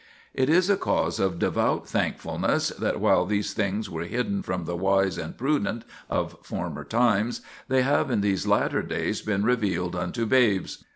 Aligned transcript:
It 0.33 0.49
is 0.49 0.67
a 0.67 0.77
cause 0.77 1.19
of 1.19 1.37
devout 1.37 1.87
thankfulness 1.87 2.69
that 2.69 2.99
while 2.99 3.23
these 3.23 3.53
things 3.53 3.87
were 3.87 4.05
hidden 4.05 4.41
from 4.41 4.65
the 4.65 4.75
"wise 4.75 5.15
and 5.15 5.37
prudent" 5.37 5.85
of 6.09 6.37
former 6.41 6.83
times, 6.83 7.41
they 7.67 7.83
have 7.83 8.09
in 8.09 8.21
these 8.21 8.47
latter 8.47 8.81
days 8.81 9.21
been 9.21 9.43
revealed 9.43 9.95
unto 9.95 10.25
"babes." 10.25 10.83